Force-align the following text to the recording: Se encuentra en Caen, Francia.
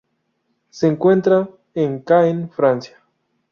Se 0.71 0.87
encuentra 0.87 1.47
en 1.75 1.99
Caen, 1.99 2.49
Francia. 2.49 3.03